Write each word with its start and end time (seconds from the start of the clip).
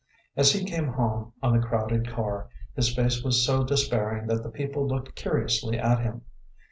As 0.35 0.53
he 0.53 0.65
came 0.65 0.87
home 0.87 1.31
on 1.43 1.55
the 1.55 1.63
crowded 1.63 2.09
car, 2.09 2.49
his 2.73 2.91
face 2.95 3.23
was 3.23 3.45
so 3.45 3.63
despairing 3.63 4.25
that 4.29 4.41
the 4.41 4.49
people 4.49 4.87
looked 4.87 5.13
curiously 5.13 5.77
at 5.77 5.99
him. 5.99 6.23